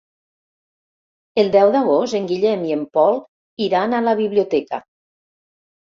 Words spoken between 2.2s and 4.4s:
en Guillem i en Pol iran a la